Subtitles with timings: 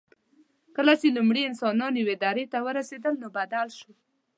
[0.75, 3.91] کله چې لومړي انسانان یوې درې ته ورسېدل، نو بدل شو.